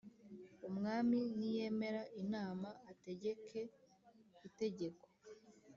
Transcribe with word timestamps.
Umwami 0.67 1.19
niyemera 1.37 2.01
inama 2.21 2.69
ategeke 2.91 3.59
itegeko 4.47 5.05